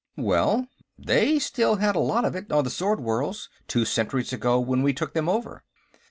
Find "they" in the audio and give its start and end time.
0.97-1.37